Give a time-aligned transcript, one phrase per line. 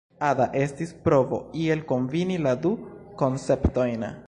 [0.27, 2.75] Ada estis provo iel kombini la du
[3.23, 4.11] konceptojn.